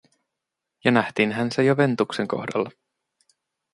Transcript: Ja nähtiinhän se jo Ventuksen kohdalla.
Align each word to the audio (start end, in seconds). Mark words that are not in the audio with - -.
Ja 0.85 0.91
nähtiinhän 0.91 1.51
se 1.51 1.63
jo 1.63 1.77
Ventuksen 1.77 2.27
kohdalla. 2.27 2.71